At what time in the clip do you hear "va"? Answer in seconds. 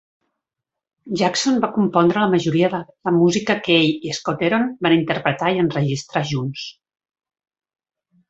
1.65-1.69